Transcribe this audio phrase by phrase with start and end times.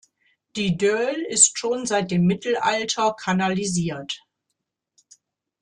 [0.55, 4.23] Die Deûle ist schon seit dem Mittelalter kanalisiert.